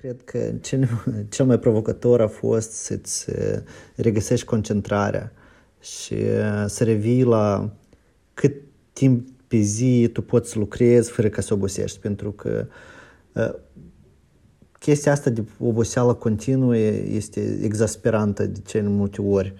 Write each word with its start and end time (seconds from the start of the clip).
Cred 0.00 0.22
că 0.24 0.52
cel, 0.60 0.88
cel 1.34 1.46
mai 1.46 1.58
provocator 1.58 2.20
a 2.20 2.28
fost 2.28 2.70
să-ți 2.72 3.26
regăsești 3.96 4.46
concentrarea 4.46 5.32
și 5.80 6.16
să 6.66 6.84
revii 6.84 7.22
la 7.22 7.72
cât 8.34 8.54
timp 8.92 9.28
pe 9.46 9.56
zi 9.56 10.10
tu 10.12 10.22
poți 10.22 10.50
să 10.50 10.58
lucrezi 10.58 11.10
fără 11.10 11.28
ca 11.28 11.40
să 11.40 11.54
obosești, 11.54 11.98
pentru 11.98 12.32
că 12.32 12.66
chestia 14.78 15.12
asta 15.12 15.30
de 15.30 15.44
oboseală 15.58 16.14
continuă 16.14 16.76
este 16.76 17.58
exasperantă 17.62 18.46
de 18.46 18.60
cele 18.66 18.88
multe 18.88 19.22
ori. 19.22 19.54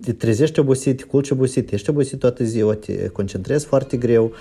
Te 0.00 0.12
trezești 0.12 0.58
obosit, 0.58 0.96
te 0.96 1.04
culci 1.04 1.30
obosit, 1.30 1.72
ești 1.72 1.90
obosit 1.90 2.18
toată 2.18 2.44
ziua, 2.44 2.74
te 2.74 3.08
concentrezi 3.08 3.66
foarte 3.66 3.96
greu. 3.96 4.32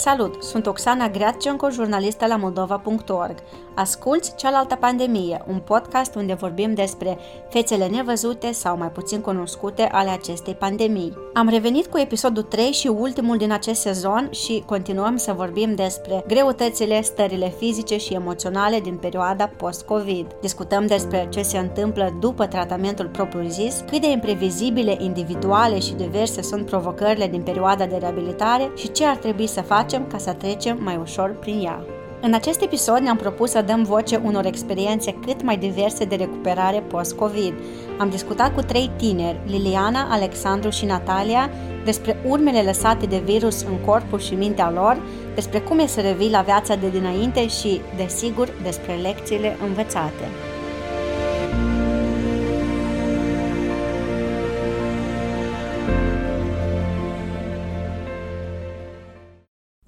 Salut! 0.00 0.42
Sunt 0.42 0.66
Oxana 0.66 1.08
Greatcenco, 1.08 1.70
jurnalistă 1.70 2.26
la 2.26 2.36
moldova.org. 2.36 3.34
Asculți 3.74 4.34
Cealaltă 4.36 4.74
Pandemie, 4.74 5.44
un 5.48 5.58
podcast 5.58 6.14
unde 6.14 6.34
vorbim 6.34 6.74
despre 6.74 7.18
fețele 7.50 7.86
nevăzute 7.86 8.52
sau 8.52 8.76
mai 8.76 8.90
puțin 8.90 9.20
cunoscute 9.20 9.82
ale 9.82 10.10
acestei 10.10 10.54
pandemii. 10.54 11.16
Am 11.34 11.48
revenit 11.48 11.86
cu 11.86 11.98
episodul 11.98 12.42
3 12.42 12.72
și 12.72 12.86
ultimul 12.86 13.36
din 13.36 13.52
acest 13.52 13.80
sezon 13.80 14.28
și 14.30 14.62
continuăm 14.66 15.16
să 15.16 15.32
vorbim 15.32 15.74
despre 15.74 16.24
greutățile, 16.26 17.02
stările 17.02 17.48
fizice 17.58 17.98
și 17.98 18.14
emoționale 18.14 18.80
din 18.80 18.96
perioada 18.96 19.50
post-COVID. 19.56 20.26
Discutăm 20.40 20.86
despre 20.86 21.26
ce 21.30 21.42
se 21.42 21.58
întâmplă 21.58 22.16
după 22.20 22.46
tratamentul 22.46 23.06
propriu-zis, 23.06 23.84
cât 23.90 24.00
de 24.00 24.10
imprevizibile, 24.10 24.96
individuale 25.00 25.78
și 25.78 25.94
diverse 25.94 26.42
sunt 26.42 26.66
provocările 26.66 27.26
din 27.26 27.42
perioada 27.42 27.86
de 27.86 27.96
reabilitare 27.96 28.70
și 28.76 28.90
ce 28.90 29.04
ar 29.04 29.16
trebui 29.16 29.46
să 29.46 29.60
facem 29.90 30.06
ca 30.06 30.18
să 30.18 30.32
trecem 30.32 30.78
mai 30.82 30.98
ușor 31.02 31.36
prin 31.40 31.64
ea. 31.64 31.84
În 32.20 32.34
acest 32.34 32.60
episod 32.60 32.98
ne-am 32.98 33.16
propus 33.16 33.50
să 33.50 33.62
dăm 33.62 33.82
voce 33.82 34.20
unor 34.24 34.44
experiențe 34.44 35.12
cât 35.12 35.42
mai 35.42 35.56
diverse 35.56 36.04
de 36.04 36.14
recuperare 36.14 36.80
post-COVID. 36.80 37.54
Am 37.98 38.10
discutat 38.10 38.54
cu 38.54 38.60
trei 38.60 38.90
tineri, 38.96 39.40
Liliana, 39.46 40.08
Alexandru 40.10 40.70
și 40.70 40.84
Natalia, 40.84 41.50
despre 41.84 42.16
urmele 42.28 42.62
lăsate 42.62 43.06
de 43.06 43.22
virus 43.24 43.62
în 43.62 43.76
corpul 43.86 44.18
și 44.18 44.34
mintea 44.34 44.70
lor, 44.70 45.02
despre 45.34 45.58
cum 45.60 45.78
e 45.78 45.86
să 45.86 46.00
revii 46.00 46.30
la 46.30 46.40
viața 46.40 46.74
de 46.74 46.88
dinainte 46.88 47.48
și, 47.48 47.80
desigur, 47.96 48.48
despre 48.62 48.94
lecțiile 48.94 49.56
învățate. 49.66 50.24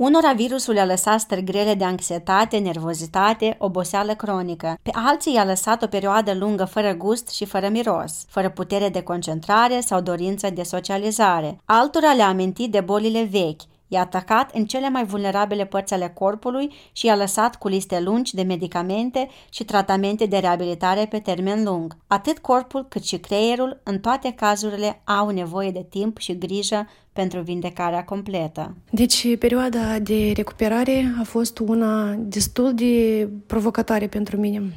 Unora 0.03 0.33
virusul 0.33 0.75
i-a 0.75 0.85
lăsat 0.85 1.21
stări 1.21 1.45
grele 1.45 1.75
de 1.75 1.85
anxietate, 1.85 2.59
nervozitate, 2.59 3.57
oboseală 3.59 4.15
cronică. 4.15 4.79
Pe 4.83 4.91
alții 4.93 5.35
i-a 5.35 5.45
lăsat 5.45 5.83
o 5.83 5.87
perioadă 5.87 6.35
lungă 6.35 6.65
fără 6.65 6.95
gust 6.95 7.29
și 7.29 7.45
fără 7.45 7.69
miros, 7.69 8.25
fără 8.29 8.51
putere 8.51 8.89
de 8.89 9.03
concentrare 9.03 9.81
sau 9.81 10.01
dorință 10.01 10.51
de 10.51 10.63
socializare. 10.63 11.59
Altora 11.65 12.13
le-a 12.13 12.29
amintit 12.29 12.71
de 12.71 12.81
bolile 12.81 13.29
vechi, 13.31 13.61
i-a 13.93 14.01
atacat 14.01 14.51
în 14.55 14.65
cele 14.65 14.89
mai 14.89 15.05
vulnerabile 15.05 15.65
părți 15.65 15.95
ale 15.95 16.13
corpului 16.15 16.73
și 16.93 17.07
i-a 17.07 17.17
lăsat 17.17 17.57
cu 17.57 17.69
liste 17.69 18.01
lungi 18.01 18.35
de 18.35 18.43
medicamente 18.43 19.29
și 19.51 19.65
tratamente 19.65 20.27
de 20.27 20.37
reabilitare 20.37 21.07
pe 21.11 21.19
termen 21.19 21.65
lung. 21.65 21.97
Atât 22.07 22.39
corpul 22.39 22.87
cât 22.89 23.05
și 23.05 23.17
creierul, 23.17 23.81
în 23.83 23.99
toate 23.99 24.33
cazurile, 24.37 25.01
au 25.05 25.29
nevoie 25.29 25.71
de 25.71 25.87
timp 25.89 26.19
și 26.19 26.39
grijă 26.39 26.87
pentru 27.13 27.41
vindecarea 27.41 28.05
completă. 28.05 28.75
Deci, 28.91 29.39
perioada 29.39 29.99
de 29.99 30.33
recuperare 30.35 31.15
a 31.21 31.23
fost 31.23 31.59
una 31.59 32.15
destul 32.19 32.75
de 32.75 33.29
provocatoare 33.47 34.07
pentru 34.07 34.37
mine. 34.37 34.73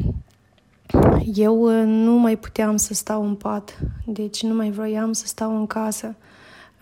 Eu 1.34 1.62
uh, 1.62 1.84
nu 1.86 2.12
mai 2.12 2.38
puteam 2.38 2.76
să 2.76 2.94
stau 2.94 3.26
în 3.26 3.36
pat, 3.36 3.80
deci 4.06 4.44
nu 4.44 4.56
mai 4.56 4.70
vroiam 4.70 5.12
să 5.12 5.28
stau 5.28 5.58
în 5.58 5.68
casă. 5.68 6.16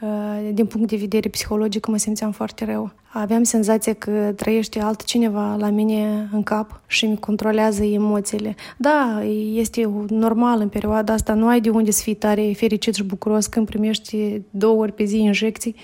Uh, 0.02 0.50
din 0.54 0.66
punct 0.66 0.90
de 0.90 0.96
vedere 0.96 1.30
psihologic 1.30 1.86
mă 1.86 1.98
simțeam 1.98 2.31
foarte 2.31 2.66
rău. 2.66 2.92
Aveam 3.16 3.44
senzația 3.44 3.94
că 3.94 4.34
trăiește 4.35 4.79
altcineva 4.79 5.56
la 5.56 5.69
mine 5.69 6.29
în 6.31 6.44
cap 6.44 6.81
și 6.88 7.06
îmi 7.06 7.19
controlează 7.19 7.84
emoțiile. 7.84 8.56
Da, 8.78 9.24
este 9.53 9.90
normal 10.07 10.59
în 10.59 10.69
perioada 10.69 11.13
asta, 11.13 11.34
nu 11.34 11.47
ai 11.47 11.62
de 11.62 11.69
unde 11.69 11.91
să 11.91 12.01
fii 12.03 12.16
tare 12.16 12.53
fericit 12.56 12.96
și 12.96 13.03
bucuros 13.03 13.47
când 13.47 13.66
primești 13.66 14.41
două 14.50 14.81
ori 14.81 14.91
pe 14.91 15.03
zi 15.03 15.18
injecții 15.18 15.75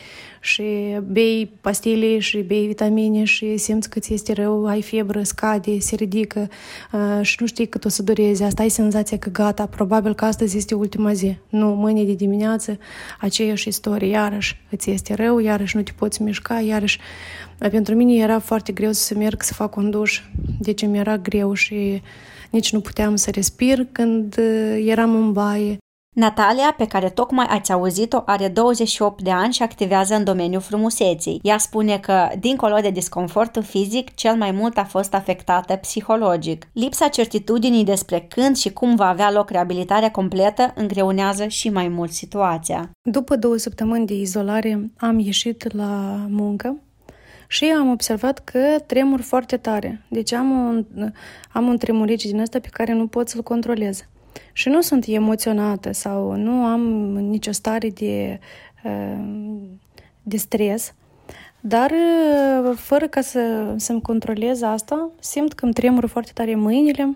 și 0.41 0.63
bei 1.03 1.51
pastile 1.61 2.19
și 2.19 2.37
bei 2.37 2.67
vitamine 2.67 3.23
și 3.23 3.57
simți 3.57 3.89
că 3.89 3.99
ți 3.99 4.13
este 4.13 4.33
rău, 4.33 4.65
ai 4.65 4.81
febră, 4.81 5.23
scade, 5.23 5.79
se 5.79 5.95
ridică 5.95 6.49
uh, 6.91 7.25
și 7.25 7.37
nu 7.39 7.45
știi 7.45 7.67
cât 7.67 7.85
o 7.85 7.89
să 7.89 8.03
durezi. 8.03 8.43
Asta 8.43 8.61
ai 8.61 8.69
senzația 8.69 9.17
că 9.17 9.29
gata, 9.29 9.65
probabil 9.65 10.13
că 10.13 10.25
astăzi 10.25 10.57
este 10.57 10.75
ultima 10.75 11.13
zi. 11.13 11.37
Nu, 11.49 11.67
mâine 11.67 12.03
de 12.03 12.13
dimineață 12.13 12.77
aceeași 13.19 13.67
istorie, 13.67 14.09
iarăși 14.09 14.61
îți 14.69 14.89
este 14.89 15.13
rău, 15.13 15.39
iarăși 15.39 15.75
nu 15.75 15.81
te 15.81 15.91
poți 15.95 16.21
mișca, 16.21 16.59
iarăși 16.59 16.99
pentru 17.57 17.95
mine 17.95 18.13
era 18.13 18.39
foarte 18.39 18.71
greu 18.71 18.91
să 18.91 19.15
merg 19.15 19.41
să 19.41 19.53
fac 19.53 19.75
un 19.75 19.89
duș, 19.89 20.21
deci 20.59 20.85
mi 20.85 20.97
era 20.97 21.17
greu 21.17 21.53
și 21.53 22.01
nici 22.49 22.71
nu 22.71 22.79
puteam 22.79 23.15
să 23.15 23.31
respir 23.31 23.87
când 23.91 24.35
uh, 24.37 24.83
eram 24.85 25.15
în 25.15 25.31
baie. 25.31 25.77
Natalia, 26.15 26.73
pe 26.77 26.87
care 26.87 27.09
tocmai 27.09 27.45
ați 27.49 27.71
auzit-o, 27.71 28.21
are 28.25 28.47
28 28.47 29.21
de 29.21 29.31
ani 29.31 29.53
și 29.53 29.63
activează 29.63 30.15
în 30.15 30.23
domeniul 30.23 30.61
frumuseții. 30.61 31.39
Ea 31.43 31.57
spune 31.57 31.97
că, 31.97 32.29
dincolo 32.39 32.75
de 32.81 32.89
disconfortul 32.89 33.63
fizic, 33.63 34.15
cel 34.15 34.35
mai 34.35 34.51
mult 34.51 34.77
a 34.77 34.83
fost 34.83 35.13
afectată 35.13 35.75
psihologic. 35.75 36.67
Lipsa 36.73 37.07
certitudinii 37.07 37.83
despre 37.83 38.25
când 38.29 38.57
și 38.57 38.73
cum 38.73 38.95
va 38.95 39.07
avea 39.07 39.31
loc 39.31 39.49
reabilitarea 39.49 40.11
completă 40.11 40.73
îngreunează 40.75 41.47
și 41.47 41.69
mai 41.69 41.87
mult 41.87 42.11
situația. 42.11 42.91
După 43.01 43.35
două 43.35 43.57
săptămâni 43.57 44.05
de 44.05 44.13
izolare, 44.13 44.91
am 44.97 45.19
ieșit 45.19 45.73
la 45.73 46.25
muncă 46.29 46.77
și 47.51 47.65
am 47.65 47.89
observat 47.89 48.39
că 48.39 48.59
tremur 48.85 49.21
foarte 49.21 49.57
tare. 49.57 50.01
Deci 50.07 50.33
am 50.33 50.67
un, 50.67 50.85
am 51.51 51.67
un 51.67 51.77
tremurici 51.77 52.25
din 52.25 52.39
ăsta 52.39 52.59
pe 52.59 52.67
care 52.71 52.93
nu 52.93 53.07
pot 53.07 53.29
să-l 53.29 53.43
controlez. 53.43 54.05
Și 54.53 54.69
nu 54.69 54.81
sunt 54.81 55.05
emoționată 55.07 55.91
sau 55.91 56.35
nu 56.35 56.63
am 56.63 56.81
nicio 57.17 57.51
stare 57.51 57.89
de, 57.89 58.39
uh, 58.83 59.57
de 60.23 60.37
stres, 60.37 60.93
dar 61.59 61.91
uh, 61.91 62.77
fără 62.77 63.07
ca 63.07 63.21
să, 63.21 63.73
să-mi 63.77 64.01
controlez 64.01 64.61
asta, 64.61 65.11
simt 65.19 65.53
că 65.53 65.65
îmi 65.65 65.73
tremură 65.73 66.07
foarte 66.07 66.31
tare 66.33 66.55
mâinile, 66.55 67.15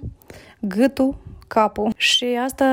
gâtul, 0.59 1.15
capul. 1.53 1.93
Și 1.95 2.25
asta, 2.43 2.65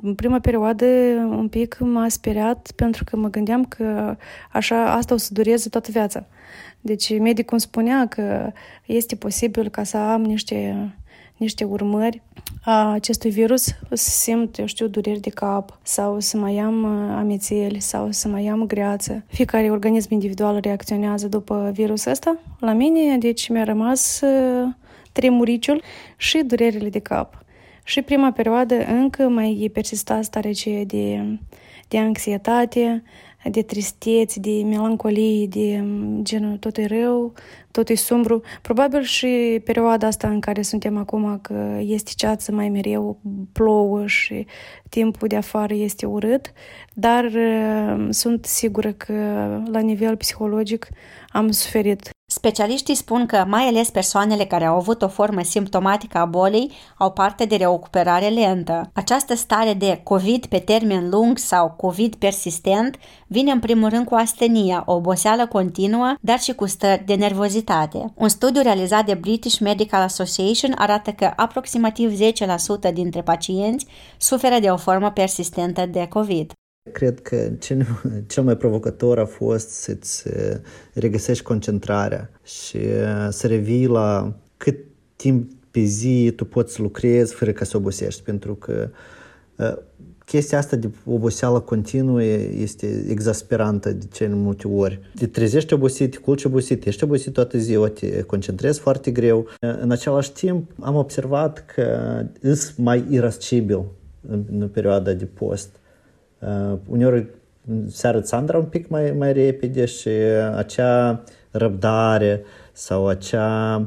în 0.00 0.14
prima 0.14 0.38
perioadă, 0.38 0.84
un 1.28 1.48
pic 1.48 1.76
m-a 1.78 2.08
speriat 2.08 2.70
pentru 2.76 3.04
că 3.04 3.16
mă 3.16 3.28
gândeam 3.28 3.64
că 3.64 4.16
așa, 4.52 4.92
asta 4.92 5.14
o 5.14 5.16
să 5.16 5.32
dureze 5.32 5.68
toată 5.68 5.90
viața. 5.90 6.26
Deci 6.80 7.18
medicul 7.18 7.52
îmi 7.52 7.60
spunea 7.60 8.06
că 8.08 8.52
este 8.86 9.16
posibil 9.16 9.68
ca 9.68 9.82
să 9.82 9.96
am 9.96 10.22
niște 10.22 10.90
niște 11.40 11.64
urmări 11.64 12.22
a 12.62 12.92
acestui 12.92 13.30
virus, 13.30 13.64
să 13.88 14.10
simt, 14.10 14.58
eu 14.58 14.66
știu, 14.66 14.86
dureri 14.86 15.20
de 15.20 15.30
cap 15.30 15.78
sau 15.82 16.20
să 16.20 16.36
mai 16.36 16.58
am 16.58 16.82
uh, 16.82 17.14
amețeli 17.16 17.80
sau 17.80 18.10
să 18.10 18.28
mai 18.28 18.46
am 18.46 18.66
greață. 18.66 19.24
Fiecare 19.26 19.70
organism 19.70 20.12
individual 20.12 20.58
reacționează 20.60 21.28
după 21.28 21.70
virusul 21.74 22.10
ăsta. 22.10 22.38
La 22.58 22.72
mine, 22.72 23.18
deci, 23.18 23.48
mi-a 23.48 23.64
rămas 23.64 24.20
uh, 24.20 24.68
tremuriciul 25.12 25.82
și 26.16 26.42
durerile 26.46 26.88
de 26.88 26.98
cap. 26.98 27.44
Și 27.84 28.02
prima 28.02 28.32
perioadă 28.32 28.74
încă 28.86 29.28
mai 29.28 29.70
persista 29.72 30.22
starea 30.22 30.50
de, 30.86 31.38
de 31.88 31.98
anxietate, 31.98 33.02
de 33.44 33.62
tristețe, 33.62 34.40
de 34.40 34.62
melancolie, 34.64 35.46
de 35.46 35.84
genul 36.22 36.56
tot 36.56 36.76
e 36.76 36.86
rău, 36.86 37.32
tot 37.70 37.88
e 37.88 37.94
sumbru. 37.94 38.42
Probabil 38.62 39.02
și 39.02 39.60
perioada 39.64 40.06
asta 40.06 40.28
în 40.28 40.40
care 40.40 40.62
suntem 40.62 40.96
acum, 40.96 41.38
că 41.42 41.78
este 41.80 42.10
ceață 42.16 42.52
mai 42.52 42.68
mereu, 42.68 43.20
plouă 43.52 44.06
și 44.06 44.46
timpul 44.88 45.28
de 45.28 45.36
afară 45.36 45.74
este 45.74 46.06
urât, 46.06 46.52
dar 46.94 47.24
uh, 47.24 48.06
sunt 48.10 48.44
sigură 48.44 48.92
că 48.92 49.14
la 49.70 49.80
nivel 49.80 50.16
psihologic 50.16 50.88
am 51.28 51.50
suferit 51.50 52.10
Specialiștii 52.32 52.94
spun 52.94 53.26
că 53.26 53.44
mai 53.48 53.62
ales 53.62 53.90
persoanele 53.90 54.44
care 54.44 54.64
au 54.64 54.76
avut 54.76 55.02
o 55.02 55.08
formă 55.08 55.42
simptomatică 55.42 56.18
a 56.18 56.24
bolii 56.24 56.72
au 56.98 57.12
parte 57.12 57.44
de 57.44 57.56
recuperare 57.56 58.28
lentă. 58.28 58.90
Această 58.92 59.34
stare 59.34 59.72
de 59.72 60.00
COVID 60.02 60.46
pe 60.46 60.58
termen 60.58 61.08
lung 61.08 61.38
sau 61.38 61.70
COVID 61.70 62.14
persistent 62.14 62.96
vine 63.26 63.50
în 63.50 63.60
primul 63.60 63.88
rând 63.88 64.06
cu 64.06 64.14
astenia, 64.14 64.82
o 64.86 64.92
oboseală 64.94 65.46
continuă, 65.46 66.14
dar 66.20 66.38
și 66.40 66.52
cu 66.52 66.66
stări 66.66 67.04
de 67.06 67.14
nervozitate. 67.14 68.12
Un 68.14 68.28
studiu 68.28 68.62
realizat 68.62 69.04
de 69.06 69.14
British 69.14 69.58
Medical 69.58 70.02
Association 70.02 70.74
arată 70.78 71.10
că 71.10 71.32
aproximativ 71.36 72.20
10% 72.90 72.92
dintre 72.92 73.22
pacienți 73.22 73.86
suferă 74.18 74.58
de 74.60 74.68
o 74.70 74.76
formă 74.76 75.10
persistentă 75.10 75.86
de 75.86 76.06
COVID. 76.08 76.52
Cred 76.92 77.20
că 77.20 77.50
cel, 77.58 77.86
cel 78.32 78.42
mai 78.42 78.56
provocator 78.56 79.18
a 79.18 79.24
fost 79.24 79.68
să-ți 79.68 80.24
regăsești 80.94 81.42
concentrarea 81.42 82.30
și 82.42 82.78
să 83.30 83.46
revii 83.46 83.86
la 83.86 84.36
cât 84.56 84.78
timp 85.16 85.50
pe 85.70 85.80
zi 85.80 86.32
tu 86.36 86.44
poți 86.44 86.80
lucrezi 86.80 87.34
fără 87.34 87.52
ca 87.52 87.64
să 87.64 87.76
obosești, 87.76 88.22
pentru 88.22 88.54
că 88.54 88.90
chestia 90.24 90.58
asta 90.58 90.76
de 90.76 90.90
oboseală 91.04 91.60
continuă 91.60 92.22
este 92.22 93.04
exasperantă 93.08 93.92
de 93.92 94.06
cele 94.12 94.34
multe 94.34 94.68
ori. 94.68 95.00
Te 95.14 95.26
trezești 95.26 95.72
obosit, 95.72 96.10
te 96.10 96.18
culci 96.18 96.44
obosit, 96.44 96.86
ești 96.86 97.04
obosit 97.04 97.32
toată 97.32 97.58
ziua, 97.58 97.88
te 97.88 98.22
concentrezi 98.22 98.80
foarte 98.80 99.10
greu. 99.10 99.48
În 99.80 99.90
același 99.90 100.32
timp, 100.32 100.70
am 100.80 100.94
observat 100.94 101.64
că 101.74 102.22
îs 102.40 102.74
mai 102.76 103.04
irascibil 103.10 103.84
în, 104.28 104.44
în 104.50 104.68
perioada 104.68 105.12
de 105.12 105.24
post. 105.24 105.79
Uh, 106.40 106.78
uneori 106.88 107.26
seară 107.88 108.20
Sandra 108.20 108.58
un 108.58 108.64
pic 108.64 108.88
mai, 108.88 109.10
mai 109.10 109.32
repede 109.32 109.84
și 109.84 110.08
acea 110.54 111.22
răbdare 111.50 112.42
sau 112.72 113.06
acea 113.06 113.86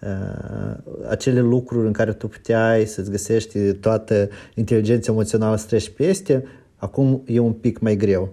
Uh, 0.00 0.76
acele 1.08 1.40
lucruri 1.40 1.86
în 1.86 1.92
care 1.92 2.12
tu 2.12 2.28
puteai 2.28 2.84
să-ți 2.86 3.10
găsești 3.10 3.72
toată 3.72 4.28
inteligența 4.54 5.12
emoțională 5.12 5.56
să 5.56 5.66
treci 5.66 5.88
peste, 5.88 6.44
acum 6.76 7.22
e 7.26 7.38
un 7.38 7.52
pic 7.52 7.78
mai 7.78 7.96
greu. 7.96 8.32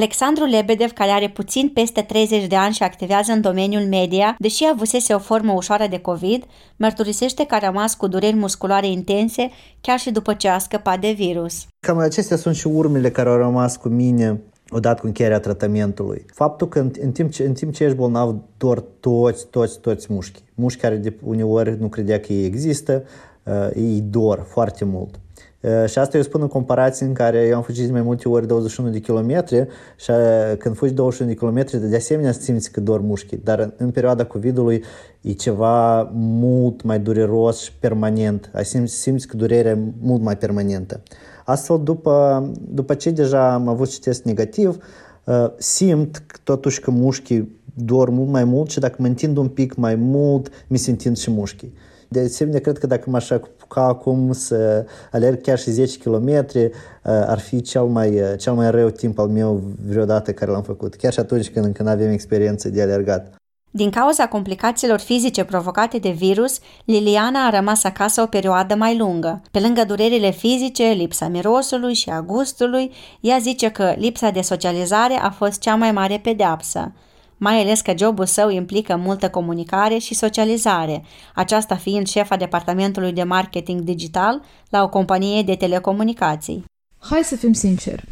Alexandru 0.00 0.44
Lebedev, 0.44 0.90
care 0.90 1.10
are 1.10 1.28
puțin 1.28 1.70
peste 1.74 2.00
30 2.00 2.46
de 2.46 2.56
ani 2.56 2.74
și 2.74 2.82
activează 2.82 3.32
în 3.32 3.40
domeniul 3.40 3.82
media, 3.82 4.34
deși 4.38 4.64
avusese 4.72 5.14
o 5.14 5.18
formă 5.18 5.52
ușoară 5.52 5.86
de 5.90 5.98
COVID, 5.98 6.44
mărturisește 6.76 7.46
că 7.46 7.54
a 7.54 7.58
rămas 7.58 7.94
cu 7.94 8.06
dureri 8.06 8.36
musculare 8.36 8.86
intense 8.86 9.50
chiar 9.80 9.98
și 9.98 10.10
după 10.10 10.34
ce 10.34 10.48
a 10.48 10.58
scăpat 10.58 11.00
de 11.00 11.12
virus. 11.12 11.66
Cam 11.80 11.98
acestea 11.98 12.36
sunt 12.36 12.54
și 12.54 12.66
urmele 12.66 13.10
care 13.10 13.28
au 13.28 13.36
rămas 13.36 13.76
cu 13.76 13.88
mine 13.88 14.40
odată 14.70 15.00
cu 15.00 15.06
încheierea 15.06 15.40
tratamentului. 15.40 16.24
Faptul 16.32 16.68
că 16.68 16.78
în, 16.78 16.90
în, 17.00 17.12
timp, 17.12 17.30
ce, 17.30 17.42
în 17.44 17.52
timp 17.52 17.74
ce 17.74 17.84
ești 17.84 17.96
bolnav, 17.96 18.36
doar 18.56 18.84
toți, 19.00 19.46
toți, 19.46 19.80
toți 19.80 20.06
mușchi. 20.12 20.42
Mușchi 20.54 20.80
care 20.80 20.96
de 20.96 21.16
uneori 21.24 21.76
nu 21.80 21.88
credea 21.88 22.20
că 22.20 22.32
ei 22.32 22.44
există, 22.44 23.04
uh, 23.42 23.70
ei 23.74 24.00
dor 24.10 24.46
foarte 24.48 24.84
mult. 24.84 25.20
Uh, 25.60 25.88
și 25.88 25.98
asta 25.98 26.16
eu 26.16 26.22
spun 26.22 26.40
în 26.40 26.48
comparație 26.48 27.06
în 27.06 27.12
care 27.12 27.46
eu 27.46 27.56
am 27.56 27.62
fugit 27.62 27.86
de 27.86 27.92
mai 27.92 28.02
multe 28.02 28.28
ori 28.28 28.46
21 28.46 28.90
de 28.90 28.98
kilometri 28.98 29.66
și 29.96 30.10
uh, 30.10 30.56
când 30.58 30.76
fugi 30.76 30.92
21 30.92 31.30
de 31.30 31.36
kilometri, 31.36 31.88
de 31.88 31.96
asemenea 31.96 32.32
simți 32.32 32.70
că 32.70 32.80
dor 32.80 33.00
mușchi. 33.00 33.36
Dar 33.36 33.58
în, 33.58 33.72
în 33.76 33.90
perioada 33.90 34.24
COVID-ului 34.24 34.84
e 35.20 35.32
ceva 35.32 36.02
mult 36.14 36.82
mai 36.82 36.98
dureros 36.98 37.60
și 37.60 37.72
permanent. 37.78 38.50
Simți, 38.62 38.94
simți 38.94 39.26
că 39.26 39.36
durerea 39.36 39.72
e 39.72 39.78
mult 40.00 40.22
mai 40.22 40.36
permanentă. 40.36 41.02
Astfel, 41.44 41.80
după, 41.84 42.48
după 42.68 42.94
ce 42.94 43.10
deja 43.10 43.52
am 43.52 43.68
avut 43.68 43.90
și 43.90 44.00
test 44.00 44.24
negativ, 44.24 44.76
uh, 45.24 45.50
simt 45.58 46.22
totuși 46.44 46.80
că 46.80 46.90
mușchii 46.90 47.60
dor 47.74 48.10
mult 48.10 48.28
mai 48.28 48.44
mult 48.44 48.70
și 48.70 48.78
dacă 48.78 48.96
mă 48.98 49.06
întind 49.06 49.36
un 49.36 49.48
pic 49.48 49.74
mai 49.74 49.94
mult, 49.94 50.50
mi 50.66 50.78
se 50.78 50.90
întind 50.90 51.16
și 51.16 51.30
mușchii. 51.30 51.72
De 52.12 52.20
asemenea, 52.20 52.60
cred 52.60 52.78
că 52.78 52.86
dacă 52.86 53.10
m-aș 53.10 53.30
apuca 53.30 53.84
acum 53.84 54.32
să 54.32 54.86
alerg 55.12 55.40
chiar 55.40 55.58
și 55.58 55.70
10 55.70 55.98
km, 55.98 56.28
uh, 56.28 56.70
ar 57.02 57.38
fi 57.38 57.60
cel 57.60 57.84
mai, 57.84 58.20
uh, 58.20 58.32
cel 58.38 58.52
mai 58.52 58.70
rău 58.70 58.88
timp 58.88 59.18
al 59.18 59.28
meu 59.28 59.62
vreodată 59.86 60.32
care 60.32 60.50
l-am 60.50 60.62
făcut, 60.62 60.94
chiar 60.94 61.12
și 61.12 61.20
atunci 61.20 61.50
când 61.50 61.64
încă 61.64 61.82
nu 61.82 61.88
avem 61.88 62.10
experiență 62.10 62.68
de 62.68 62.82
alergat. 62.82 63.34
Din 63.70 63.90
cauza 63.90 64.28
complicațiilor 64.28 64.98
fizice 64.98 65.44
provocate 65.44 65.98
de 65.98 66.10
virus, 66.10 66.58
Liliana 66.84 67.46
a 67.46 67.50
rămas 67.50 67.84
acasă 67.84 68.22
o 68.22 68.26
perioadă 68.26 68.74
mai 68.74 68.98
lungă. 68.98 69.42
Pe 69.50 69.58
lângă 69.60 69.84
durerile 69.84 70.30
fizice, 70.30 70.84
lipsa 70.84 71.28
mirosului 71.28 71.94
și 71.94 72.08
a 72.08 72.22
gustului, 72.22 72.92
ea 73.20 73.38
zice 73.40 73.70
că 73.70 73.94
lipsa 73.96 74.30
de 74.30 74.40
socializare 74.40 75.14
a 75.14 75.30
fost 75.30 75.60
cea 75.60 75.74
mai 75.74 75.92
mare 75.92 76.20
pedeapsă 76.22 76.92
mai 77.40 77.60
ales 77.60 77.80
că 77.80 77.92
jobul 77.96 78.26
său 78.26 78.50
implică 78.50 78.96
multă 78.96 79.30
comunicare 79.30 79.98
și 79.98 80.14
socializare, 80.14 81.02
aceasta 81.34 81.76
fiind 81.76 82.06
șefa 82.06 82.36
departamentului 82.36 83.12
de 83.12 83.22
marketing 83.22 83.80
digital 83.80 84.42
la 84.68 84.82
o 84.82 84.88
companie 84.88 85.42
de 85.42 85.54
telecomunicații. 85.54 86.64
Hai 86.98 87.20
să 87.22 87.36
fim 87.36 87.52
sinceri, 87.52 88.04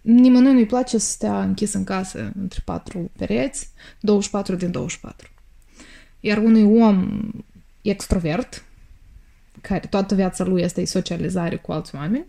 Nimănui 0.00 0.52
nu-i 0.52 0.66
place 0.66 0.98
să 0.98 1.10
stea 1.10 1.42
închis 1.42 1.72
în 1.72 1.84
casă 1.84 2.32
între 2.40 2.62
patru 2.64 3.10
pereți, 3.16 3.70
24 4.00 4.54
din 4.54 4.70
24. 4.70 5.30
Iar 6.20 6.38
unui 6.38 6.80
om 6.82 7.20
extrovert, 7.82 8.64
care 9.60 9.86
toată 9.90 10.14
viața 10.14 10.44
lui 10.44 10.62
este 10.62 10.84
socializare 10.84 11.56
cu 11.56 11.72
alți 11.72 11.94
oameni, 11.94 12.26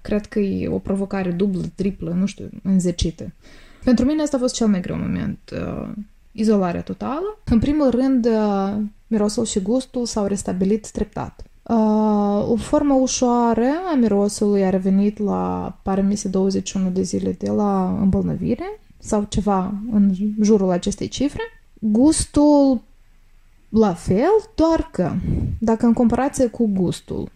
cred 0.00 0.26
că 0.26 0.38
e 0.38 0.68
o 0.68 0.78
provocare 0.78 1.30
dublă, 1.30 1.64
triplă, 1.74 2.10
nu 2.10 2.26
știu, 2.26 2.50
înzecită. 2.62 3.32
Pentru 3.86 4.04
mine 4.04 4.22
asta 4.22 4.36
a 4.36 4.40
fost 4.40 4.54
cel 4.54 4.66
mai 4.66 4.80
greu 4.80 4.96
moment. 4.96 5.38
Uh, 5.52 5.88
izolarea 6.32 6.82
totală. 6.82 7.38
În 7.44 7.58
primul 7.58 7.90
rând, 7.90 8.26
uh, 8.26 8.76
mirosul 9.06 9.44
și 9.44 9.60
gustul 9.60 10.06
s-au 10.06 10.26
restabilit 10.26 10.90
treptat. 10.90 11.44
Uh, 11.62 12.48
o 12.48 12.56
formă 12.56 12.94
ușoară 12.94 13.66
a 13.92 13.94
mirosului 13.94 14.64
a 14.64 14.70
revenit 14.70 15.18
la, 15.18 15.78
pare 15.82 16.02
mi 16.02 16.16
se, 16.16 16.28
21 16.28 16.90
de 16.90 17.02
zile 17.02 17.32
de 17.32 17.50
la 17.50 17.98
îmbolnăvire 18.00 18.80
sau 18.98 19.26
ceva 19.28 19.74
în 19.92 20.12
jurul 20.42 20.70
acestei 20.70 21.08
cifre. 21.08 21.42
Gustul 21.78 22.80
la 23.68 23.94
fel, 23.94 24.50
doar 24.54 24.88
că 24.92 25.12
dacă 25.58 25.86
în 25.86 25.92
comparație 25.92 26.46
cu 26.46 26.70
gustul 26.72 27.28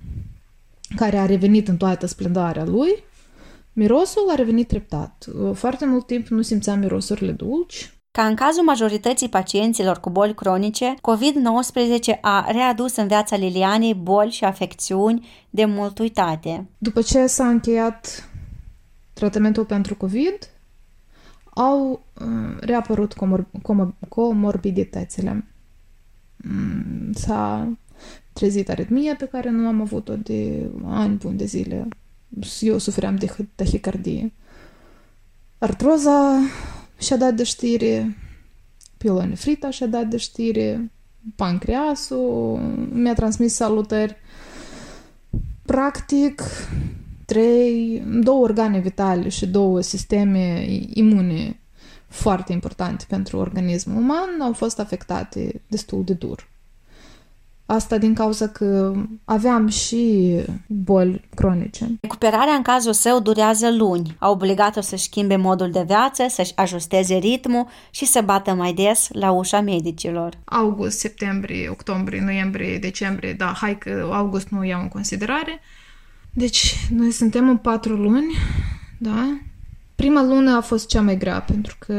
care 0.96 1.16
a 1.16 1.26
revenit 1.26 1.68
în 1.68 1.76
toată 1.76 2.06
splendoarea 2.06 2.64
lui, 2.64 3.04
mirosul 3.72 4.30
a 4.30 4.34
revenit 4.34 4.68
treptat. 4.68 5.26
Foarte 5.54 5.86
mult 5.86 6.06
timp 6.06 6.26
nu 6.26 6.42
simțeam 6.42 6.78
mirosurile 6.78 7.32
dulci, 7.32 8.00
ca 8.12 8.22
în 8.26 8.34
cazul 8.34 8.64
majorității 8.64 9.28
pacienților 9.28 10.00
cu 10.00 10.10
boli 10.10 10.34
cronice, 10.34 10.94
COVID-19 10.94 12.20
a 12.20 12.50
readus 12.50 12.96
în 12.96 13.06
viața 13.06 13.36
Lilianei 13.36 13.94
boli 13.94 14.30
și 14.30 14.44
afecțiuni 14.44 15.28
de 15.50 15.64
mult 15.64 15.98
uitate. 15.98 16.68
După 16.78 17.02
ce 17.02 17.26
s-a 17.26 17.48
încheiat 17.48 18.28
tratamentul 19.12 19.64
pentru 19.64 19.96
COVID, 19.96 20.38
au 21.54 21.90
uh, 21.90 22.56
reapărut 22.60 23.14
comor- 23.14 23.60
comor- 23.62 24.08
comorbiditățile. 24.08 25.44
Mm, 26.36 27.12
s-a 27.12 27.68
trezit 28.32 28.68
aritmia 28.68 29.14
pe 29.14 29.26
care 29.26 29.50
nu 29.50 29.66
am 29.66 29.80
avut-o 29.80 30.16
de 30.16 30.70
ani 30.84 31.16
buni 31.16 31.36
de 31.36 31.44
zile. 31.44 31.88
Eu 32.60 32.78
sufeream 32.78 33.16
de 33.16 33.48
tahicardie. 33.54 34.32
Artroza 35.58 36.38
și-a 36.98 37.16
dat 37.16 37.34
de 37.34 37.42
știre, 37.42 38.16
pilonefrita 38.96 39.70
și-a 39.70 39.86
dat 39.86 40.06
de 40.06 40.16
știre, 40.16 40.92
pancreasul 41.36 42.58
mi-a 42.92 43.14
transmis 43.14 43.54
salutări. 43.54 44.16
Practic, 45.62 46.42
trei, 47.26 48.02
două 48.22 48.42
organe 48.42 48.78
vitale 48.78 49.28
și 49.28 49.46
două 49.46 49.80
sisteme 49.80 50.66
imune 50.94 51.60
foarte 52.06 52.52
importante 52.52 53.04
pentru 53.08 53.38
organismul 53.38 53.96
uman 53.96 54.40
au 54.40 54.52
fost 54.52 54.78
afectate 54.78 55.62
destul 55.66 56.04
de 56.04 56.12
dur. 56.12 56.48
Asta 57.70 57.98
din 57.98 58.14
cauza 58.14 58.48
că 58.48 58.92
aveam 59.24 59.68
și 59.68 60.34
boli 60.66 61.28
cronice. 61.34 61.98
Recuperarea 62.00 62.52
în 62.52 62.62
cazul 62.62 62.92
său 62.92 63.20
durează 63.20 63.72
luni. 63.72 64.16
A 64.18 64.30
obligat-o 64.30 64.80
să 64.80 64.96
schimbe 64.96 65.36
modul 65.36 65.70
de 65.70 65.84
viață, 65.86 66.26
să-și 66.28 66.52
ajusteze 66.54 67.14
ritmul 67.14 67.66
și 67.90 68.04
să 68.04 68.20
bată 68.24 68.54
mai 68.54 68.72
des 68.72 69.08
la 69.12 69.30
ușa 69.30 69.60
medicilor. 69.60 70.38
August, 70.44 70.98
septembrie, 70.98 71.68
octombrie, 71.68 72.20
noiembrie, 72.20 72.78
decembrie, 72.78 73.32
da, 73.32 73.52
hai 73.56 73.78
că 73.78 74.08
august 74.12 74.48
nu 74.48 74.64
iau 74.64 74.80
în 74.80 74.88
considerare. 74.88 75.60
Deci, 76.32 76.88
noi 76.94 77.10
suntem 77.10 77.48
în 77.48 77.56
patru 77.56 77.96
luni, 77.96 78.34
da? 78.98 79.40
Prima 80.00 80.22
lună 80.22 80.56
a 80.56 80.60
fost 80.60 80.88
cea 80.88 81.00
mai 81.00 81.16
grea 81.16 81.40
pentru 81.40 81.76
că 81.78 81.94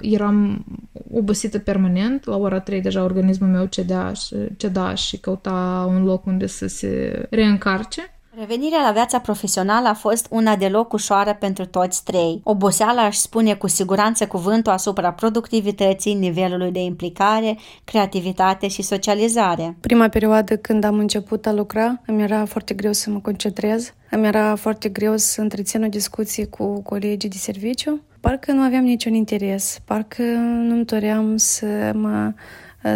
eram 0.00 0.64
obosită 1.12 1.58
permanent. 1.58 2.24
La 2.24 2.36
ora 2.36 2.60
3 2.60 2.80
deja 2.80 3.02
organismul 3.02 3.48
meu 3.50 3.64
cedea 3.64 4.12
și, 4.12 4.36
ceda 4.56 4.94
și 4.94 5.18
căuta 5.18 5.84
un 5.88 6.04
loc 6.04 6.26
unde 6.26 6.46
să 6.46 6.66
se 6.66 7.26
reîncarce. 7.30 8.13
Revenirea 8.38 8.80
la 8.80 8.90
viața 8.90 9.18
profesională 9.18 9.88
a 9.88 9.94
fost 9.94 10.26
una 10.30 10.56
deloc 10.56 10.92
ușoară 10.92 11.36
pentru 11.40 11.66
toți 11.66 12.04
trei. 12.04 12.40
Oboseala 12.44 13.02
aș 13.02 13.16
spune 13.16 13.54
cu 13.54 13.66
siguranță 13.66 14.26
cuvântul 14.26 14.72
asupra 14.72 15.12
productivității, 15.12 16.14
nivelului 16.14 16.70
de 16.70 16.80
implicare, 16.80 17.58
creativitate 17.84 18.68
și 18.68 18.82
socializare. 18.82 19.76
Prima 19.80 20.08
perioadă 20.08 20.56
când 20.56 20.84
am 20.84 20.98
început 20.98 21.46
a 21.46 21.52
lucra, 21.52 22.00
îmi 22.06 22.22
era 22.22 22.44
foarte 22.44 22.74
greu 22.74 22.92
să 22.92 23.10
mă 23.10 23.18
concentrez, 23.18 23.94
îmi 24.10 24.26
era 24.26 24.54
foarte 24.54 24.88
greu 24.88 25.16
să 25.16 25.40
întrețin 25.40 25.84
o 25.84 25.88
discuție 25.88 26.46
cu 26.46 26.82
colegii 26.82 27.30
de 27.30 27.36
serviciu. 27.36 28.00
Parcă 28.20 28.52
nu 28.52 28.60
aveam 28.60 28.84
niciun 28.84 29.14
interes, 29.14 29.78
parcă 29.84 30.22
nu-mi 30.68 30.84
doream 30.84 31.36
să 31.36 31.92
mă 31.94 32.32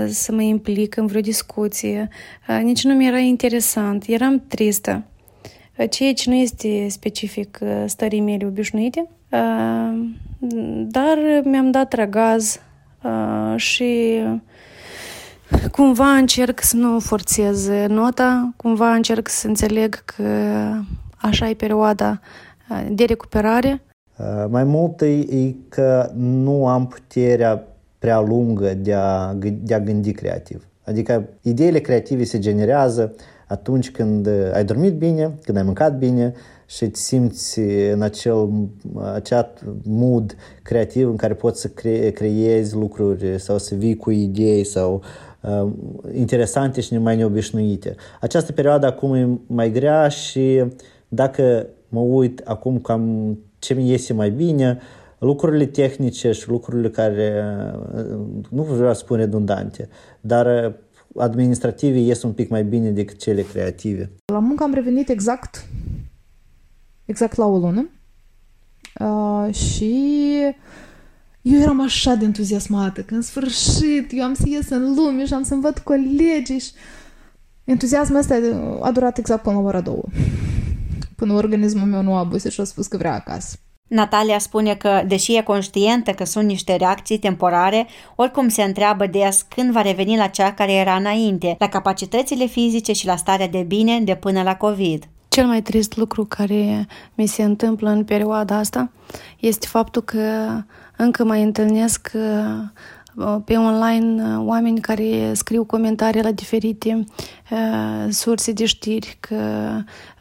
să 0.09 0.33
mă 0.33 0.43
implic 0.43 0.97
în 0.97 1.07
vreo 1.07 1.21
discuție. 1.21 2.09
Nici 2.63 2.85
nu 2.85 2.95
mi 2.95 3.07
era 3.07 3.19
interesant, 3.19 4.05
eram 4.07 4.43
tristă. 4.49 5.03
Ceea 5.87 6.13
ce 6.13 6.31
nu 6.31 6.37
este 6.37 6.89
specific 6.89 7.59
stării 7.87 8.21
mele 8.21 8.47
obișnuite, 8.47 9.09
dar 10.87 11.19
mi-am 11.45 11.71
dat 11.71 11.93
răgaz 11.93 12.61
și 13.57 14.21
cumva 15.71 16.07
încerc 16.07 16.63
să 16.63 16.77
nu 16.77 16.99
forțez 16.99 17.69
nota, 17.89 18.53
cumva 18.57 18.95
încerc 18.95 19.29
să 19.29 19.47
înțeleg 19.47 20.05
că 20.05 20.25
așa 21.17 21.49
e 21.49 21.55
perioada 21.55 22.21
de 22.91 23.05
recuperare. 23.05 23.83
Mai 24.49 24.65
mult 24.65 25.01
e, 25.01 25.07
e 25.07 25.55
că 25.69 26.11
nu 26.15 26.67
am 26.67 26.87
puterea 26.87 27.63
prea 27.99 28.21
lungă 28.21 28.75
de 28.75 28.95
a, 28.95 29.33
de 29.63 29.75
a 29.75 29.81
gândi 29.81 30.13
creativ. 30.13 30.67
Adică 30.85 31.29
ideile 31.43 31.79
creative 31.79 32.25
se 32.25 32.39
generează 32.39 33.15
atunci 33.49 33.91
când 33.91 34.29
ai 34.53 34.65
dormit 34.65 34.95
bine, 34.95 35.39
când 35.43 35.57
ai 35.57 35.63
mâncat 35.63 35.99
bine 35.99 36.35
și 36.67 36.85
îți 36.85 37.03
simți 37.03 37.61
în 37.93 38.03
acel, 38.03 38.49
acea 39.15 39.53
mood 39.83 40.37
creativ 40.63 41.09
în 41.09 41.17
care 41.17 41.35
poți 41.35 41.61
să 41.61 41.69
cre- 41.69 42.11
creezi 42.11 42.75
lucruri 42.75 43.41
sau 43.41 43.59
să 43.59 43.75
vii 43.75 43.97
cu 43.97 44.11
idei 44.11 44.65
sau 44.65 45.03
uh, 45.41 45.69
interesante 46.15 46.81
și 46.81 46.97
mai 46.97 47.17
neobișnuite. 47.17 47.95
Această 48.21 48.53
perioadă 48.53 48.87
acum 48.87 49.15
e 49.15 49.39
mai 49.47 49.71
grea 49.71 50.09
și 50.09 50.65
dacă 51.09 51.67
mă 51.89 52.01
uit 52.01 52.41
acum 52.45 52.79
cam 52.79 53.39
ce 53.59 53.75
mi 53.75 53.91
iese 53.91 54.13
mai 54.13 54.31
bine, 54.31 54.79
lucrurile 55.19 55.67
tehnice 55.67 56.33
și 56.33 56.49
lucrurile 56.49 56.91
care, 56.91 57.45
nu 58.51 58.63
vreau 58.63 58.95
să 58.95 59.01
spun 59.01 59.17
redundante, 59.17 59.89
dar 60.21 60.75
administrative 61.17 61.99
ies 61.99 62.23
un 62.23 62.33
pic 62.33 62.49
mai 62.49 62.65
bine 62.65 62.91
decât 62.91 63.19
cele 63.19 63.43
creative. 63.43 64.11
La 64.33 64.39
muncă 64.39 64.63
am 64.63 64.75
revenit 64.75 65.09
exact, 65.09 65.67
exact 67.05 67.37
la 67.37 67.47
o 67.47 67.59
lună 67.59 67.89
uh, 69.01 69.55
și 69.55 69.95
eu 71.43 71.61
eram 71.61 71.81
așa 71.81 72.15
de 72.15 72.25
entuziasmată 72.25 73.03
că 73.03 73.15
în 73.15 73.23
sfârșit 73.23 74.11
eu 74.11 74.25
am 74.25 74.35
să 74.35 74.43
ies 74.47 74.69
în 74.69 74.95
lume 74.95 75.27
și 75.27 75.35
am 75.35 75.43
să-mi 75.43 75.61
văd 75.61 75.79
colegii 75.79 76.59
și 76.59 76.71
entuziasmul 77.65 78.19
ăsta 78.19 78.35
a 78.81 78.91
durat 78.91 79.19
exact 79.19 79.43
până 79.43 79.57
la 79.57 79.63
ora 79.63 79.81
două. 79.81 80.05
Până 81.17 81.33
organismul 81.33 81.87
meu 81.87 82.03
nu 82.03 82.15
a 82.15 82.21
obosit 82.21 82.53
și 82.53 82.61
a 82.61 82.65
spus 82.65 82.87
că 82.87 82.97
vrea 82.97 83.15
acasă. 83.15 83.57
Natalia 83.89 84.39
spune 84.39 84.75
că, 84.75 85.03
deși 85.07 85.37
e 85.37 85.43
conștientă 85.43 86.11
că 86.11 86.25
sunt 86.25 86.47
niște 86.47 86.77
reacții 86.77 87.19
temporare, 87.19 87.87
oricum 88.15 88.49
se 88.49 88.63
întreabă 88.63 89.07
des 89.07 89.47
când 89.49 89.73
va 89.73 89.83
reveni 89.83 90.17
la 90.17 90.27
cea 90.27 90.53
care 90.53 90.73
era 90.73 90.95
înainte, 90.95 91.57
la 91.59 91.69
capacitățile 91.69 92.47
fizice 92.47 92.93
și 92.93 93.07
la 93.07 93.17
starea 93.17 93.49
de 93.49 93.65
bine 93.67 94.01
de 94.01 94.15
până 94.15 94.43
la 94.43 94.57
COVID. 94.57 95.05
Cel 95.29 95.47
mai 95.47 95.63
trist 95.63 95.97
lucru 95.97 96.25
care 96.25 96.87
mi 97.15 97.27
se 97.27 97.43
întâmplă 97.43 97.91
în 97.91 98.05
perioada 98.05 98.57
asta 98.57 98.91
este 99.39 99.67
faptul 99.67 100.03
că 100.03 100.21
încă 100.97 101.25
mai 101.25 101.43
întâlnesc 101.43 102.11
Uh, 102.15 102.65
pe 103.45 103.57
online 103.57 104.23
uh, 104.23 104.45
oameni 104.47 104.81
care 104.81 105.33
scriu 105.33 105.65
comentarii 105.65 106.23
la 106.23 106.31
diferite 106.31 107.05
uh, 107.51 108.13
surse 108.13 108.53
de 108.53 108.65
știri 108.65 109.17
că 109.21 109.37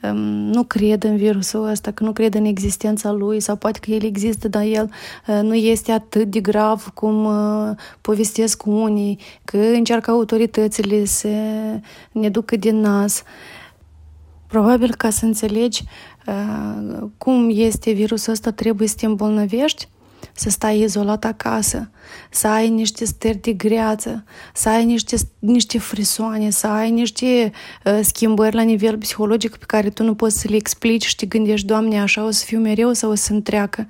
um, 0.04 0.18
nu 0.28 0.64
cred 0.64 1.04
în 1.04 1.18
virusul 1.18 1.68
ăsta, 1.68 1.92
că 1.92 2.04
nu 2.04 2.12
cred 2.12 2.34
în 2.34 2.46
existența 2.46 3.12
lui 3.12 3.40
sau 3.40 3.56
poate 3.56 3.80
că 3.80 3.92
el 3.92 4.04
există, 4.04 4.48
dar 4.48 4.64
el 4.64 4.90
nu 5.42 5.54
este 5.54 5.92
atât 5.92 6.32
de 6.32 6.40
grav 6.40 6.92
cum 6.94 7.28
povestesc 8.02 8.66
unii, 8.66 9.20
că 9.44 9.58
încearcă 9.58 10.12
autoritățile 10.12 11.06
să 11.06 11.28
ne 12.12 12.30
ducă 12.30 12.56
din 12.56 12.80
nas. 12.80 13.24
Probabil 14.48 14.96
ca 14.96 15.10
să 15.10 15.26
înțelegi 15.26 15.84
cum 17.18 17.50
este 17.54 17.92
virusul 17.92 18.34
ăsta, 18.34 18.52
trebuie 18.52 18.88
să 18.88 18.96
te 18.98 19.06
îmbolnăvești 19.06 19.88
să 20.34 20.50
stai 20.50 20.82
izolat 20.82 21.26
acasă, 21.26 21.90
să 22.30 22.48
ai 22.48 22.70
niște 22.70 23.06
stări 23.06 23.38
de 23.38 23.52
greață, 23.52 24.24
să 24.54 24.70
ai 24.70 24.86
niște, 24.86 25.18
niște 25.40 25.80
frisoane, 25.80 26.50
să 26.50 26.68
ai 26.68 26.92
niște 26.92 27.52
uh, 27.86 28.00
schimbări 28.02 28.56
la 28.56 28.62
nivel 28.62 28.98
psihologic 28.98 29.56
pe 29.56 29.64
care 29.68 29.90
tu 29.90 30.04
nu 30.04 30.16
poți 30.16 30.40
să 30.40 30.48
le 30.50 30.56
explici 30.56 31.06
și 31.06 31.16
te 31.16 31.26
gândești, 31.26 31.68
Doamne, 31.68 32.00
așa 32.00 32.26
o 32.26 32.32
să 32.32 32.46
fiu 32.46 32.60
mereu 32.60 32.94
sau 32.94 33.12
o 33.12 33.16
să 33.16 33.34
întreacă, 33.34 33.88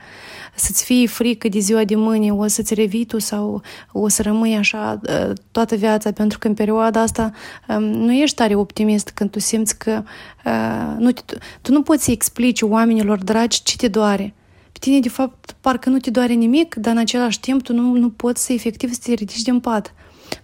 să-ți 0.56 0.84
fie 0.84 1.08
frică 1.08 1.48
de 1.48 1.60
ziua 1.60 1.84
de 1.84 1.96
mâine, 1.96 2.32
o 2.32 2.48
să-ți 2.48 2.74
revii 2.74 3.06
tu 3.06 3.20
sau 3.20 3.62
o 3.92 4.08
să 4.08 4.22
rămâi 4.22 4.56
așa 4.56 5.00
uh, 5.04 5.34
toată 5.52 5.76
viața, 5.76 6.12
pentru 6.12 6.40
că 6.40 6.48
în 6.48 6.54
perioada 6.54 7.02
asta 7.02 7.32
um, 7.68 7.84
nu 7.84 8.14
ești 8.14 8.36
tare 8.36 8.56
optimist 8.56 9.10
când 9.10 9.30
tu 9.30 9.40
simți 9.40 9.78
că 9.78 10.04
uh, 10.46 10.96
nu, 10.98 11.12
tu, 11.12 11.24
tu 11.62 11.72
nu 11.72 11.82
poți 11.82 12.04
să 12.04 12.12
explici 12.12 12.62
oamenilor 12.62 13.24
dragi 13.24 13.64
ce 13.64 13.76
te 13.76 13.88
doare 13.88 14.34
pe 14.80 14.86
tine, 14.86 15.00
de 15.00 15.10
fapt, 15.10 15.56
parcă 15.62 15.90
nu 15.90 15.98
te 15.98 16.10
doare 16.10 16.34
nimic, 16.34 16.76
dar 16.76 16.94
în 16.94 17.00
același 17.00 17.40
timp 17.40 17.62
tu 17.62 17.74
nu, 17.74 17.94
nu 17.94 18.10
poți 18.10 18.46
să 18.46 18.54
efectiv 18.54 18.94
să 18.94 19.00
te 19.04 19.14
ridici 19.14 19.42
din 19.42 19.60
pat. 19.60 19.94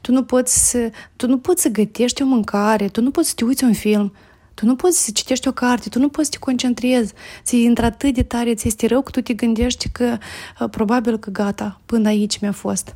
Tu 0.01 0.11
nu 0.11 0.23
poți 0.23 0.69
să, 0.69 0.89
tu 1.15 1.27
nu 1.27 1.37
poți 1.37 1.61
să 1.61 1.69
gătești 1.69 2.21
o 2.21 2.25
mâncare, 2.25 2.87
tu 2.87 3.01
nu 3.01 3.11
poți 3.11 3.27
să 3.29 3.33
te 3.35 3.45
uiți 3.45 3.63
un 3.63 3.73
film, 3.73 4.13
tu 4.53 4.65
nu 4.65 4.75
poți 4.75 5.05
să 5.05 5.11
citești 5.13 5.47
o 5.47 5.51
carte, 5.51 5.89
tu 5.89 5.99
nu 5.99 6.09
poți 6.09 6.25
să 6.25 6.31
te 6.31 6.37
concentrezi, 6.39 7.13
ți 7.43 7.63
intră 7.63 7.85
atât 7.85 8.13
de 8.13 8.23
tare, 8.23 8.53
ți 8.53 8.67
este 8.67 8.87
rău 8.87 9.01
că 9.01 9.11
tu 9.11 9.21
te 9.21 9.33
gândești 9.33 9.89
că 9.89 10.17
probabil 10.71 11.17
că 11.17 11.29
gata, 11.29 11.81
până 11.85 12.07
aici 12.07 12.39
mi-a 12.39 12.51
fost. 12.51 12.95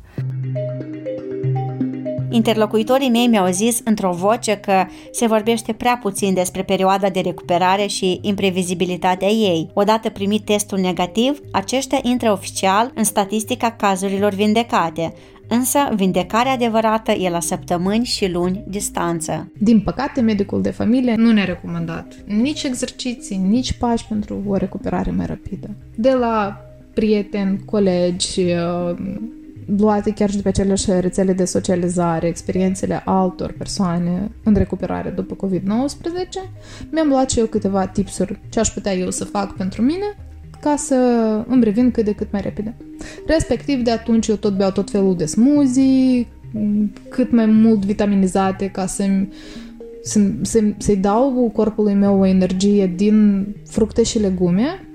Interlocuitorii 2.30 3.10
mei 3.10 3.26
mi-au 3.26 3.50
zis 3.50 3.80
într-o 3.84 4.12
voce 4.12 4.56
că 4.56 4.84
se 5.10 5.26
vorbește 5.26 5.72
prea 5.72 5.98
puțin 6.02 6.34
despre 6.34 6.62
perioada 6.62 7.08
de 7.08 7.20
recuperare 7.20 7.86
și 7.86 8.18
imprevizibilitatea 8.22 9.28
ei. 9.28 9.70
Odată 9.74 10.08
primit 10.08 10.44
testul 10.44 10.78
negativ, 10.78 11.40
aceștia 11.52 11.98
intră 12.02 12.32
oficial 12.32 12.90
în 12.94 13.04
statistica 13.04 13.70
cazurilor 13.70 14.32
vindecate, 14.32 15.14
Însă, 15.50 15.78
vindecarea 15.94 16.52
adevărată 16.52 17.12
e 17.12 17.30
la 17.30 17.40
săptămâni 17.40 18.04
și 18.04 18.30
luni 18.30 18.64
distanță. 18.66 19.52
Din 19.58 19.80
păcate, 19.80 20.20
medicul 20.20 20.62
de 20.62 20.70
familie 20.70 21.14
nu 21.16 21.32
ne-a 21.32 21.44
recomandat 21.44 22.14
nici 22.26 22.62
exerciții, 22.62 23.36
nici 23.36 23.72
pași 23.72 24.06
pentru 24.06 24.42
o 24.46 24.56
recuperare 24.56 25.10
mai 25.10 25.26
rapidă. 25.26 25.70
De 25.94 26.12
la 26.12 26.60
prieteni, 26.94 27.60
colegi, 27.64 28.40
luate 29.76 30.12
chiar 30.12 30.30
și 30.30 30.36
de 30.36 30.42
pe 30.42 30.48
aceleași 30.48 30.90
rețele 31.00 31.32
de 31.32 31.44
socializare, 31.44 32.26
experiențele 32.26 33.02
altor 33.04 33.54
persoane 33.58 34.30
în 34.44 34.54
recuperare 34.54 35.10
după 35.10 35.46
COVID-19, 35.46 36.50
mi-am 36.90 37.08
luat 37.08 37.30
și 37.30 37.38
eu 37.38 37.46
câteva 37.46 37.86
tipsuri 37.86 38.40
ce 38.48 38.60
aș 38.60 38.68
putea 38.68 38.94
eu 38.94 39.10
să 39.10 39.24
fac 39.24 39.56
pentru 39.56 39.82
mine 39.82 40.16
ca 40.60 40.76
să 40.76 40.94
îmi 41.48 41.64
revin 41.64 41.90
cât 41.90 42.04
de 42.04 42.12
cât 42.12 42.32
mai 42.32 42.40
repede. 42.40 42.76
Respectiv, 43.26 43.82
de 43.82 43.90
atunci 43.90 44.26
eu 44.26 44.36
tot 44.36 44.56
beau 44.56 44.70
tot 44.70 44.90
felul 44.90 45.16
de 45.16 45.26
smoothie, 45.26 46.26
cât 47.08 47.32
mai 47.32 47.46
mult 47.46 47.84
vitaminizate 47.84 48.66
ca 48.66 48.86
să-mi 48.86 49.28
să, 50.02 50.20
să, 50.42 50.60
să-i 50.76 50.96
dau 50.96 51.50
corpului 51.54 51.94
meu 51.94 52.20
o 52.20 52.26
energie 52.26 52.92
din 52.96 53.46
fructe 53.66 54.02
și 54.02 54.18
legume 54.18 54.87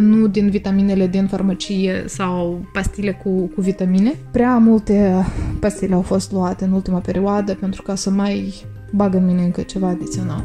nu 0.00 0.26
din 0.26 0.50
vitaminele 0.50 1.06
din 1.06 1.26
farmacie 1.26 2.04
sau 2.06 2.66
pastile 2.72 3.12
cu, 3.12 3.30
cu 3.54 3.60
vitamine. 3.60 4.12
Prea 4.30 4.56
multe 4.56 5.24
pastile 5.60 5.94
au 5.94 6.02
fost 6.02 6.32
luate 6.32 6.64
în 6.64 6.72
ultima 6.72 6.98
perioadă 6.98 7.54
pentru 7.54 7.82
ca 7.82 7.94
să 7.94 8.10
mai 8.10 8.54
bagă 8.92 9.16
în 9.16 9.26
mine 9.26 9.42
încă 9.42 9.60
ceva 9.62 9.88
adițional. 9.88 10.44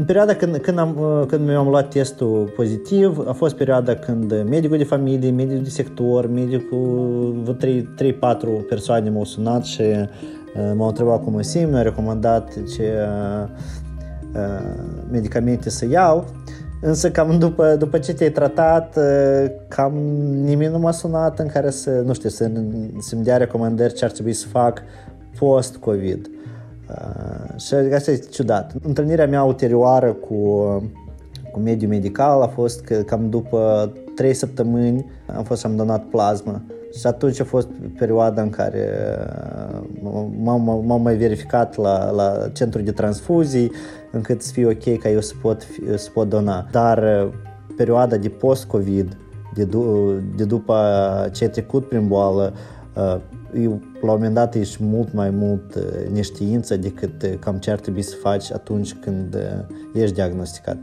În 0.00 0.06
perioada 0.06 0.34
când, 0.34 0.56
când, 0.56 0.78
am, 0.78 0.96
când 1.28 1.46
mi-am 1.46 1.68
luat 1.68 1.90
testul 1.90 2.52
pozitiv, 2.56 3.18
a 3.26 3.32
fost 3.32 3.54
perioada 3.54 3.94
când 3.94 4.44
medicul 4.48 4.76
de 4.76 4.84
familie, 4.84 5.30
medicul 5.30 5.62
de 5.62 5.68
sector, 5.68 6.26
medicul, 6.30 7.56
3-4 8.62 8.66
persoane 8.68 9.10
m-au 9.10 9.24
sunat 9.24 9.64
și 9.64 9.80
uh, 9.80 10.72
m-au 10.74 10.88
întrebat 10.88 11.22
cum 11.22 11.32
mă 11.32 11.42
simt, 11.42 11.70
mi-au 11.70 11.82
recomandat 11.82 12.52
ce 12.74 12.82
uh, 12.82 13.48
uh, 14.34 14.74
medicamente 15.10 15.70
să 15.70 15.86
iau 15.90 16.26
Însă 16.80 17.10
cam 17.10 17.38
după, 17.38 17.76
după 17.76 17.98
ce 17.98 18.14
te-ai 18.14 18.30
tratat, 18.30 18.96
ă, 18.96 19.02
cam 19.68 19.92
nimeni 20.44 20.72
nu 20.72 20.78
m-a 20.78 20.90
sunat 20.90 21.38
în 21.38 21.46
care 21.46 21.70
să, 21.70 21.90
nu 21.90 22.12
știu, 22.12 22.28
să, 22.28 22.50
să-mi 22.98 23.24
dea 23.24 23.36
recomandări 23.36 23.94
ce 23.94 24.04
ar 24.04 24.10
trebui 24.10 24.32
să 24.32 24.46
fac 24.46 24.82
post-COVID. 25.38 26.30
Uh, 26.90 27.60
și 27.60 27.74
asta 27.74 28.10
este 28.10 28.28
ciudat. 28.28 28.72
Întâlnirea 28.82 29.26
mea 29.26 29.42
ulterioară 29.42 30.12
cu, 30.12 30.36
cu 31.52 31.58
mediul 31.58 31.90
medical 31.90 32.42
a 32.42 32.46
fost 32.46 32.80
că 32.80 32.94
cam 32.94 33.30
după 33.30 33.92
trei 34.14 34.34
săptămâni 34.34 35.06
am 35.26 35.44
fost 35.44 35.64
am 35.64 35.76
donat 35.76 36.04
plasmă. 36.04 36.62
Și 36.98 37.06
atunci 37.06 37.40
a 37.40 37.44
fost 37.44 37.68
perioada 37.98 38.42
în 38.42 38.50
care 38.50 38.88
m-am, 40.42 40.82
m-am 40.84 41.02
mai 41.02 41.16
verificat 41.16 41.76
la, 41.76 42.10
la 42.10 42.48
centru 42.52 42.80
de 42.80 42.92
transfuzii, 42.92 43.72
încât 44.10 44.42
să 44.42 44.52
fie 44.52 44.66
ok 44.66 44.98
ca 44.98 45.08
eu 45.08 45.20
să 45.20 45.34
pot, 45.42 45.66
să 45.96 46.10
pot 46.10 46.28
dona. 46.28 46.68
Dar 46.70 46.98
uh, 46.98 47.32
perioada 47.76 48.16
de 48.16 48.28
post-COVID, 48.28 49.16
de, 49.54 49.68
de 50.36 50.44
după 50.44 50.76
ce 51.32 51.44
ai 51.44 51.50
trecut 51.50 51.88
prin 51.88 52.08
boală, 52.08 52.52
uh, 52.96 53.16
eu, 53.54 53.80
la 54.00 54.12
un 54.12 54.16
moment 54.16 54.34
dat 54.34 54.54
ești 54.54 54.84
mult 54.84 55.12
mai 55.12 55.30
mult 55.30 55.74
uh, 55.74 56.08
neștiință 56.12 56.76
decât 56.76 57.22
uh, 57.22 57.32
cam 57.38 57.56
ce 57.56 57.70
ar 57.70 57.78
trebui 57.78 58.02
să 58.02 58.14
faci 58.20 58.52
atunci 58.52 58.94
când 58.94 59.34
uh, 59.34 60.02
ești 60.02 60.14
diagnosticat. 60.14 60.78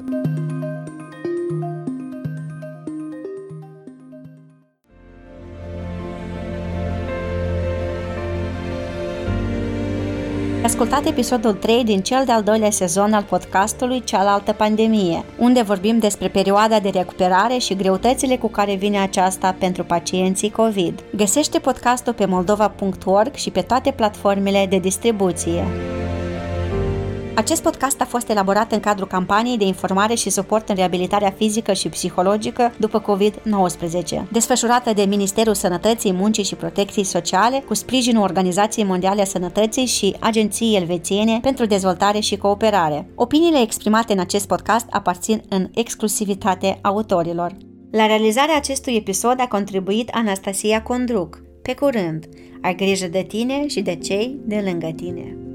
Ascultat 10.63 11.05
episodul 11.05 11.53
3 11.53 11.83
din 11.83 12.01
cel 12.01 12.23
de-al 12.25 12.43
doilea 12.43 12.69
sezon 12.69 13.13
al 13.13 13.23
podcastului 13.23 14.03
Cealaltă 14.03 14.53
pandemie, 14.53 15.23
unde 15.37 15.61
vorbim 15.61 15.97
despre 15.97 16.27
perioada 16.27 16.79
de 16.79 16.89
recuperare 16.89 17.57
și 17.57 17.75
greutățile 17.75 18.37
cu 18.37 18.47
care 18.47 18.75
vine 18.75 18.97
aceasta 18.97 19.55
pentru 19.59 19.83
pacienții 19.83 20.51
COVID. 20.51 21.03
Găsește 21.15 21.59
podcastul 21.59 22.13
pe 22.13 22.25
moldova.org 22.25 23.33
și 23.33 23.49
pe 23.49 23.61
toate 23.61 23.91
platformele 23.91 24.65
de 24.69 24.77
distribuție. 24.77 25.63
Acest 27.37 27.61
podcast 27.61 28.01
a 28.01 28.05
fost 28.05 28.29
elaborat 28.29 28.71
în 28.71 28.79
cadrul 28.79 29.07
campaniei 29.07 29.57
de 29.57 29.65
informare 29.65 30.13
și 30.13 30.29
suport 30.29 30.69
în 30.69 30.75
reabilitarea 30.75 31.33
fizică 31.37 31.73
și 31.73 31.89
psihologică 31.89 32.73
după 32.79 33.01
COVID-19, 33.01 34.31
desfășurată 34.31 34.93
de 34.93 35.03
Ministerul 35.03 35.53
Sănătății, 35.53 36.13
Muncii 36.13 36.43
și 36.43 36.55
Protecției 36.55 37.03
Sociale 37.03 37.63
cu 37.67 37.73
sprijinul 37.73 38.23
Organizației 38.23 38.85
Mondiale 38.85 39.21
a 39.21 39.25
Sănătății 39.25 39.85
și 39.85 40.15
Agenției 40.19 40.75
Elvețiene 40.75 41.39
pentru 41.41 41.65
Dezvoltare 41.65 42.19
și 42.19 42.37
Cooperare. 42.37 43.09
Opiniile 43.15 43.61
exprimate 43.61 44.13
în 44.13 44.19
acest 44.19 44.47
podcast 44.47 44.85
aparțin 44.89 45.41
în 45.49 45.69
exclusivitate 45.73 46.79
autorilor. 46.81 47.57
La 47.91 48.05
realizarea 48.05 48.55
acestui 48.55 48.95
episod 48.95 49.35
a 49.39 49.47
contribuit 49.47 50.09
Anastasia 50.13 50.83
Condruc. 50.83 51.41
Pe 51.61 51.73
curând, 51.73 52.25
ai 52.61 52.75
grijă 52.75 53.07
de 53.07 53.25
tine 53.27 53.67
și 53.67 53.81
de 53.81 53.95
cei 53.95 54.39
de 54.45 54.61
lângă 54.65 54.91
tine. 54.95 55.46